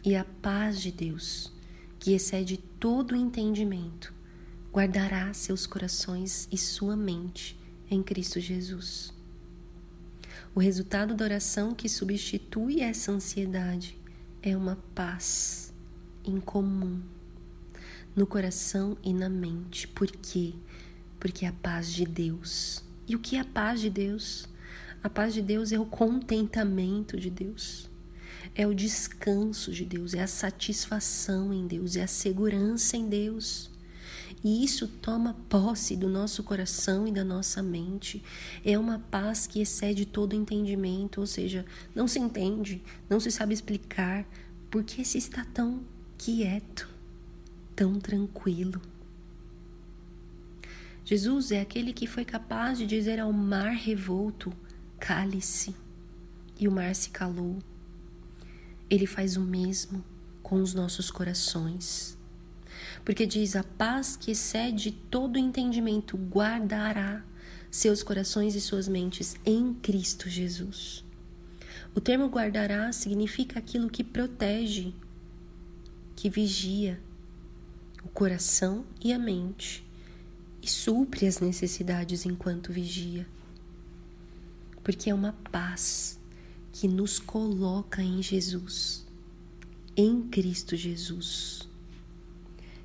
E 0.05 0.15
a 0.15 0.23
paz 0.23 0.83
de 0.83 0.93
Deus, 0.93 1.51
que 1.99 2.13
excede 2.13 2.59
todo 2.79 3.17
entendimento, 3.17 4.13
guardará 4.71 5.33
seus 5.33 5.67
corações 5.67 6.47
e 6.53 6.59
sua 6.59 6.95
mente 6.95 7.59
em 7.91 8.03
Cristo 8.03 8.39
Jesus. 8.39 9.15
O 10.55 10.61
resultado 10.61 11.15
da 11.15 11.25
oração 11.25 11.75
que 11.75 11.89
substitui 11.89 12.83
essa 12.83 13.11
ansiedade 13.11 13.99
é 14.43 14.55
uma 14.55 14.77
paz 14.95 15.73
incomum 16.23 17.01
no 18.15 18.27
coração 18.27 18.99
e 19.03 19.15
na 19.15 19.31
mente. 19.31 19.89
Por 19.89 20.11
quê? 20.11 20.53
Porque 21.19 21.47
é 21.47 21.49
a 21.49 21.53
paz 21.53 21.91
de 21.91 22.05
Deus. 22.05 22.85
E 23.09 23.17
o 23.17 23.19
que 23.19 23.37
é 23.37 23.41
a 23.41 23.45
paz 23.45 23.81
de 23.81 23.89
Deus? 23.89 24.53
A 25.05 25.11
paz 25.11 25.35
de 25.35 25.43
Deus 25.43 25.71
é 25.71 25.79
o 25.79 25.85
contentamento 25.85 27.21
de 27.21 27.29
Deus, 27.29 27.91
é 28.55 28.67
o 28.67 28.75
descanso 28.75 29.71
de 29.71 29.85
Deus, 29.85 30.15
é 30.15 30.23
a 30.23 30.27
satisfação 30.27 31.53
em 31.53 31.67
Deus, 31.67 31.95
é 31.95 32.05
a 32.05 32.07
segurança 32.07 32.97
em 32.97 33.07
Deus. 33.07 33.71
E 34.43 34.65
isso 34.65 34.89
toma 34.89 35.37
posse 35.47 35.95
do 35.95 36.09
nosso 36.09 36.43
coração 36.43 37.07
e 37.07 37.13
da 37.13 37.23
nossa 37.23 37.63
mente. 37.63 38.23
É 38.65 38.79
uma 38.79 38.99
paz 38.99 39.47
que 39.47 39.61
excede 39.61 40.07
todo 40.07 40.35
entendimento, 40.35 41.21
ou 41.21 41.27
seja, 41.27 41.67
não 41.95 42.09
se 42.09 42.19
entende, 42.19 42.83
não 43.07 43.21
se 43.21 43.31
sabe 43.31 43.53
explicar 43.53 44.27
por 44.71 44.85
que 44.85 45.05
se 45.05 45.19
está 45.19 45.45
tão 45.45 45.83
quieto, 46.17 46.89
tão 47.77 48.01
tranquilo. 48.01 48.81
Jesus 51.05 51.53
é 51.53 51.61
aquele 51.61 51.93
que 51.93 52.07
foi 52.07 52.25
capaz 52.25 52.79
de 52.79 52.87
dizer 52.87 53.21
ao 53.21 53.31
mar 53.35 53.75
revolto: 53.75 54.51
cale-se, 54.99 55.75
e 56.59 56.69
o 56.69 56.73
mar 56.73 56.95
se 56.95 57.11
calou. 57.11 57.59
Ele 58.89 59.07
faz 59.07 59.37
o 59.37 59.41
mesmo 59.41 60.05
com 60.43 60.63
os 60.63 60.75
nossos 60.75 61.11
corações. 61.11 62.17
Porque 63.05 63.27
diz: 63.27 63.57
a 63.57 63.65
paz 63.65 64.17
que 64.17 64.31
excede 64.31 64.93
todo 64.93 65.39
entendimento 65.39 66.17
guardará 66.17 67.25
seus 67.71 68.03
corações 68.03 68.55
e 68.55 68.61
suas 68.61 68.87
mentes 68.87 69.35
em 69.45 69.75
Cristo 69.75 70.29
Jesus. 70.29 71.05
O 71.95 72.01
termo 72.01 72.27
guardará 72.27 72.93
significa 72.93 73.59
aquilo 73.59 73.91
que 73.91 74.05
protege, 74.05 74.95
que 76.15 76.31
vigia 76.31 77.01
o 78.05 78.09
coração 78.09 78.85
e 79.03 79.13
a 79.13 79.19
mente 79.19 79.85
e 80.63 80.69
supre 80.69 81.27
as 81.27 81.41
necessidades 81.41 82.25
enquanto 82.25 82.73
vigia. 82.73 83.27
Porque 84.85 85.09
é 85.09 85.15
uma 85.15 85.33
paz 85.51 86.21
que 86.71 86.87
nos 86.87 87.19
coloca 87.19 88.03
em 88.03 88.23
Jesus, 88.23 89.07
em 89.97 90.23
Cristo 90.29 90.77
Jesus. 90.77 91.67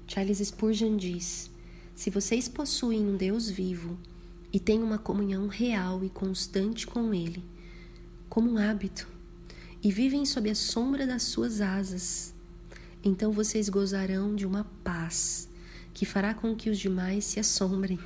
Charles 0.08 0.40
Spurgeon 0.40 0.96
diz: 0.96 1.52
se 1.94 2.10
vocês 2.10 2.48
possuem 2.48 3.06
um 3.06 3.18
Deus 3.18 3.50
vivo 3.50 4.00
e 4.54 4.60
têm 4.60 4.82
uma 4.82 4.98
comunhão 4.98 5.48
real 5.48 6.04
e 6.04 6.10
constante 6.10 6.88
com 6.88 7.14
Ele, 7.14 7.44
como 8.30 8.50
um 8.50 8.58
hábito, 8.58 9.06
e 9.84 9.92
vivem 9.92 10.26
sob 10.26 10.50
a 10.50 10.56
sombra 10.56 11.06
das 11.06 11.24
suas 11.24 11.60
asas, 11.60 12.34
então 13.04 13.34
vocês 13.34 13.68
gozarão 13.68 14.36
de 14.36 14.46
uma 14.46 14.64
paz 14.84 15.50
que 15.94 16.06
fará 16.06 16.34
com 16.34 16.56
que 16.56 16.70
os 16.70 16.80
demais 16.80 17.26
se 17.26 17.42
assombrem 17.42 18.00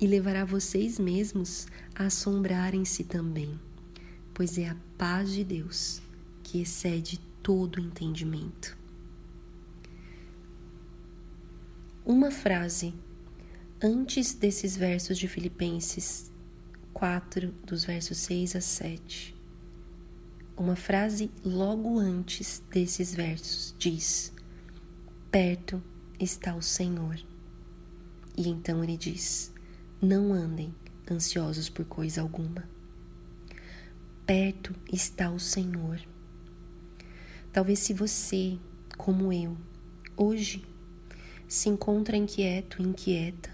e 0.00 0.06
levará 0.06 0.44
vocês 0.44 0.98
mesmos 0.98 1.66
a 1.94 2.06
assombrarem-se 2.06 3.04
também, 3.04 3.58
pois 4.34 4.58
é 4.58 4.68
a 4.68 4.76
paz 4.98 5.32
de 5.32 5.42
Deus 5.44 6.02
que 6.42 6.60
excede 6.60 7.18
todo 7.42 7.80
entendimento. 7.80 8.76
Uma 12.04 12.30
frase 12.30 12.94
antes 13.82 14.34
desses 14.34 14.76
versos 14.76 15.18
de 15.18 15.26
Filipenses 15.26 16.30
4, 16.92 17.52
dos 17.66 17.84
versos 17.84 18.18
6 18.18 18.56
a 18.56 18.60
7. 18.60 19.36
Uma 20.56 20.76
frase 20.76 21.30
logo 21.44 21.98
antes 21.98 22.62
desses 22.70 23.14
versos 23.14 23.74
diz: 23.78 24.32
Perto 25.30 25.82
está 26.18 26.54
o 26.54 26.62
Senhor. 26.62 27.18
E 28.36 28.48
então 28.48 28.82
ele 28.82 28.96
diz: 28.96 29.52
Não 30.00 30.32
andem 30.32 30.74
ansiosos 31.10 31.70
por 31.70 31.86
coisa 31.86 32.20
alguma. 32.20 32.68
Perto 34.26 34.74
está 34.92 35.30
o 35.30 35.40
Senhor. 35.40 36.00
Talvez 37.50 37.78
se 37.78 37.94
você, 37.94 38.58
como 38.98 39.32
eu, 39.32 39.56
hoje 40.14 40.66
se 41.48 41.70
encontra 41.70 42.14
inquieto, 42.14 42.82
inquieta, 42.82 43.50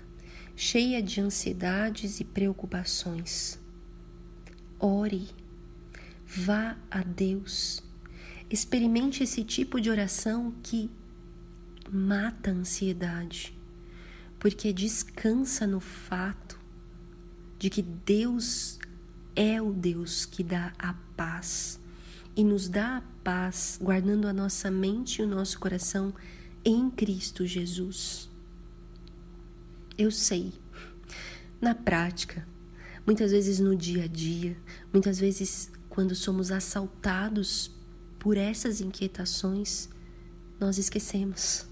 cheia 0.57 1.01
de 1.01 1.21
ansiedades 1.21 2.19
e 2.19 2.25
preocupações, 2.25 3.61
ore, 4.81 5.29
vá 6.27 6.77
a 6.91 7.05
Deus, 7.05 7.85
experimente 8.51 9.23
esse 9.23 9.45
tipo 9.45 9.81
de 9.81 9.91
oração 9.91 10.53
que 10.61 10.91
mata 11.89 12.51
a 12.51 12.55
ansiedade, 12.55 13.57
porque 14.43 14.73
descansa 14.73 15.69
no 15.69 15.79
fato 15.79 16.59
de 17.61 17.71
que 17.71 17.81
Deus 17.81 18.77
é 19.37 19.63
o 19.63 19.73
Deus 19.73 20.27
que 20.27 20.43
dá 20.43 20.73
a 20.77 20.95
paz 21.17 21.79
e 22.35 22.43
nos 22.43 22.69
dá 22.69 22.97
a 22.97 23.03
paz, 23.23 23.79
guardando 23.81 24.27
a 24.27 24.33
nossa 24.33 24.69
mente 24.69 25.23
e 25.23 25.25
o 25.25 25.29
nosso 25.29 25.61
coração 25.61 26.13
em 26.65 26.91
Cristo 26.91 27.47
Jesus. 27.47 28.29
Eu 29.97 30.11
sei, 30.11 30.53
na 31.61 31.73
prática, 31.73 32.45
muitas 33.07 33.31
vezes 33.31 33.61
no 33.61 33.77
dia 33.77 34.07
a 34.07 34.09
dia, 34.09 34.57
muitas 34.93 35.21
vezes 35.21 35.71
quando 35.89 36.17
somos 36.17 36.51
assaltados 36.51 37.71
por 38.19 38.37
essas 38.37 38.81
inquietações, 38.81 39.89
nós 40.59 40.79
esquecemos 40.79 41.71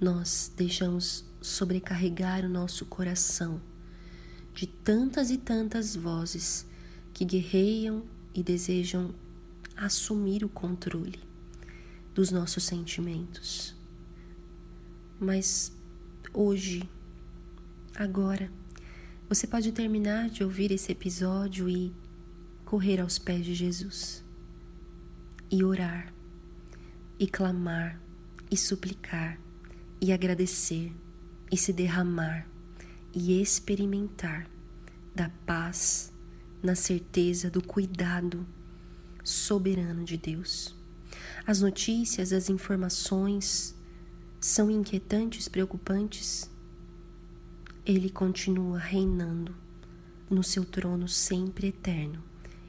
nós 0.00 0.52
deixamos 0.56 1.24
sobrecarregar 1.48 2.44
o 2.44 2.48
nosso 2.48 2.86
coração 2.86 3.60
de 4.54 4.66
tantas 4.66 5.30
e 5.30 5.38
tantas 5.38 5.94
vozes 5.94 6.66
que 7.14 7.24
guerreiam 7.24 8.04
e 8.34 8.42
desejam 8.42 9.14
assumir 9.76 10.44
o 10.44 10.48
controle 10.48 11.20
dos 12.14 12.30
nossos 12.30 12.64
sentimentos. 12.64 13.74
Mas 15.20 15.72
hoje, 16.32 16.88
agora, 17.94 18.50
você 19.28 19.46
pode 19.46 19.72
terminar 19.72 20.28
de 20.28 20.42
ouvir 20.42 20.72
esse 20.72 20.90
episódio 20.90 21.68
e 21.68 21.92
correr 22.64 23.00
aos 23.00 23.18
pés 23.18 23.44
de 23.44 23.54
Jesus 23.54 24.24
e 25.50 25.62
orar 25.64 26.12
e 27.18 27.26
clamar 27.26 28.00
e 28.50 28.56
suplicar 28.56 29.38
e 30.00 30.12
agradecer 30.12 30.92
e 31.50 31.56
se 31.56 31.72
derramar 31.72 32.46
e 33.14 33.40
experimentar 33.40 34.48
da 35.14 35.30
paz 35.46 36.12
na 36.62 36.74
certeza 36.74 37.50
do 37.50 37.62
cuidado 37.62 38.46
soberano 39.24 40.04
de 40.04 40.16
Deus. 40.16 40.74
As 41.46 41.60
notícias, 41.60 42.32
as 42.32 42.48
informações 42.48 43.74
são 44.40 44.70
inquietantes, 44.70 45.48
preocupantes. 45.48 46.50
Ele 47.84 48.10
continua 48.10 48.78
reinando 48.78 49.54
no 50.30 50.42
seu 50.42 50.64
trono 50.64 51.08
sempre 51.08 51.68
eterno 51.68 52.22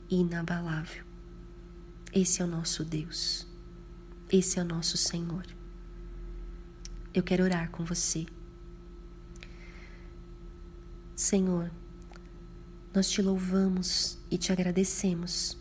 e 0.09 0.15
inabalável. 0.15 1.03
Esse 2.13 2.41
é 2.41 2.45
o 2.45 2.47
nosso 2.47 2.83
Deus. 2.83 3.45
Esse 4.31 4.59
é 4.59 4.61
o 4.61 4.65
nosso 4.65 4.97
Senhor 4.97 5.45
eu 7.13 7.23
quero 7.23 7.43
orar 7.43 7.69
com 7.71 7.83
você. 7.83 8.25
Senhor, 11.19 11.69
nós 12.93 13.09
te 13.09 13.21
louvamos 13.21 14.17
e 14.31 14.37
te 14.37 14.53
agradecemos, 14.53 15.57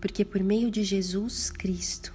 porque 0.00 0.24
por 0.24 0.42
meio 0.42 0.70
de 0.70 0.82
Jesus 0.82 1.50
Cristo 1.50 2.14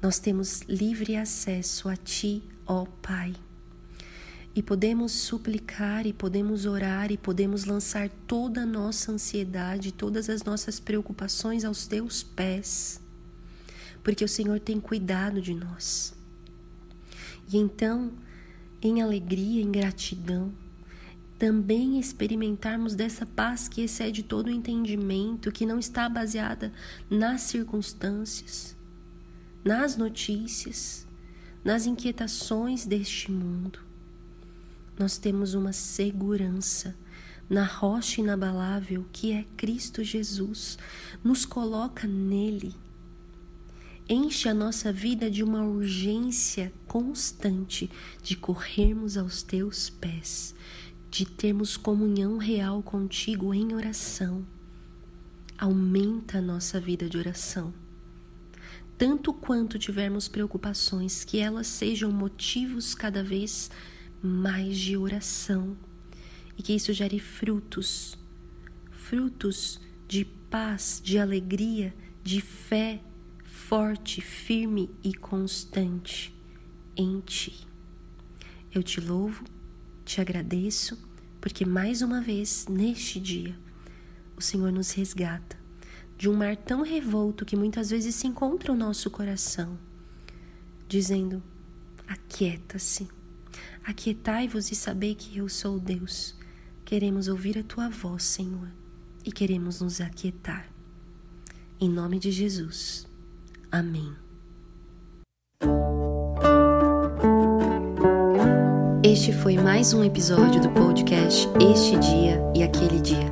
nós 0.00 0.18
temos 0.18 0.62
livre 0.62 1.14
acesso 1.14 1.90
a 1.90 1.96
Ti, 1.96 2.42
ó 2.66 2.86
Pai. 3.02 3.34
E 4.54 4.62
podemos 4.62 5.12
suplicar, 5.12 6.06
e 6.06 6.14
podemos 6.14 6.64
orar, 6.64 7.12
e 7.12 7.18
podemos 7.18 7.66
lançar 7.66 8.08
toda 8.26 8.62
a 8.62 8.66
nossa 8.66 9.12
ansiedade, 9.12 9.92
todas 9.92 10.30
as 10.30 10.42
nossas 10.42 10.80
preocupações 10.80 11.66
aos 11.66 11.86
Teus 11.86 12.22
pés, 12.22 12.98
porque 14.02 14.24
o 14.24 14.28
Senhor 14.28 14.58
tem 14.58 14.80
cuidado 14.80 15.42
de 15.42 15.52
nós. 15.52 16.14
E 17.52 17.58
então, 17.58 18.10
em 18.80 19.02
alegria, 19.02 19.60
em 19.60 19.70
gratidão, 19.70 20.50
também 21.40 21.98
experimentarmos 21.98 22.94
dessa 22.94 23.24
paz 23.24 23.66
que 23.66 23.80
excede 23.80 24.22
todo 24.22 24.48
o 24.48 24.50
entendimento, 24.50 25.50
que 25.50 25.64
não 25.64 25.78
está 25.78 26.06
baseada 26.06 26.70
nas 27.08 27.40
circunstâncias, 27.40 28.76
nas 29.64 29.96
notícias, 29.96 31.08
nas 31.64 31.86
inquietações 31.86 32.84
deste 32.84 33.32
mundo. 33.32 33.78
Nós 34.98 35.16
temos 35.16 35.54
uma 35.54 35.72
segurança 35.72 36.94
na 37.48 37.64
rocha 37.64 38.20
inabalável 38.20 39.06
que 39.10 39.32
é 39.32 39.46
Cristo 39.56 40.04
Jesus, 40.04 40.76
nos 41.24 41.46
coloca 41.46 42.06
nele 42.06 42.74
enche 44.12 44.48
a 44.48 44.54
nossa 44.54 44.92
vida 44.92 45.30
de 45.30 45.40
uma 45.40 45.62
urgência 45.62 46.72
constante 46.88 47.88
de 48.20 48.36
corrermos 48.36 49.16
aos 49.16 49.44
teus 49.44 49.88
pés, 49.88 50.52
de 51.10 51.26
termos 51.26 51.76
comunhão 51.76 52.38
real 52.38 52.82
contigo 52.82 53.52
em 53.52 53.74
oração, 53.74 54.46
aumenta 55.58 56.38
a 56.38 56.42
nossa 56.42 56.80
vida 56.80 57.08
de 57.08 57.18
oração. 57.18 57.74
Tanto 58.96 59.32
quanto 59.32 59.78
tivermos 59.78 60.28
preocupações, 60.28 61.24
que 61.24 61.38
elas 61.38 61.66
sejam 61.66 62.12
motivos 62.12 62.94
cada 62.94 63.22
vez 63.22 63.70
mais 64.22 64.78
de 64.78 64.96
oração 64.96 65.76
e 66.56 66.62
que 66.62 66.74
isso 66.74 66.92
gere 66.92 67.18
frutos 67.18 68.18
frutos 69.10 69.80
de 70.06 70.24
paz, 70.24 71.00
de 71.02 71.18
alegria, 71.18 71.92
de 72.22 72.40
fé 72.40 73.00
forte, 73.44 74.20
firme 74.20 74.88
e 75.02 75.12
constante 75.12 76.32
em 76.96 77.20
Ti. 77.20 77.66
Eu 78.72 78.84
te 78.84 79.00
louvo, 79.00 79.42
te 80.10 80.20
agradeço, 80.20 80.98
porque 81.40 81.64
mais 81.64 82.02
uma 82.02 82.20
vez 82.20 82.66
neste 82.68 83.20
dia 83.20 83.56
o 84.36 84.42
Senhor 84.42 84.72
nos 84.72 84.90
resgata 84.90 85.56
de 86.18 86.28
um 86.28 86.36
mar 86.36 86.56
tão 86.56 86.82
revolto 86.82 87.44
que 87.44 87.54
muitas 87.54 87.90
vezes 87.90 88.16
se 88.16 88.26
encontra 88.26 88.72
o 88.72 88.76
nosso 88.76 89.08
coração, 89.08 89.78
dizendo: 90.88 91.40
Aquieta-se, 92.08 93.06
aquietai-vos 93.84 94.72
e 94.72 94.74
sabei 94.74 95.14
que 95.14 95.38
eu 95.38 95.48
sou 95.48 95.78
Deus. 95.78 96.34
Queremos 96.84 97.28
ouvir 97.28 97.56
a 97.56 97.62
tua 97.62 97.88
voz, 97.88 98.24
Senhor, 98.24 98.68
e 99.24 99.30
queremos 99.30 99.80
nos 99.80 100.00
aquietar. 100.00 100.68
Em 101.78 101.88
nome 101.88 102.18
de 102.18 102.32
Jesus. 102.32 103.06
Amém. 103.70 104.12
Este 109.02 109.32
foi 109.32 109.56
mais 109.56 109.94
um 109.94 110.04
episódio 110.04 110.60
do 110.60 110.68
podcast 110.68 111.48
Este 111.58 111.98
Dia 111.98 112.38
e 112.54 112.62
Aquele 112.62 113.00
Dia. 113.00 113.30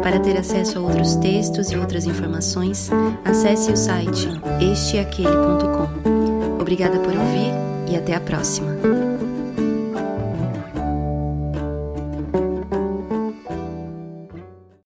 Para 0.00 0.20
ter 0.20 0.36
acesso 0.36 0.78
a 0.78 0.82
outros 0.82 1.16
textos 1.16 1.72
e 1.72 1.76
outras 1.76 2.04
informações, 2.04 2.88
acesse 3.24 3.72
o 3.72 3.76
site 3.76 4.28
esteaquele.com. 4.72 6.60
Obrigada 6.60 7.00
por 7.00 7.12
ouvir 7.12 7.50
e 7.90 7.96
até 7.96 8.14
a 8.14 8.20
próxima. 8.20 9.17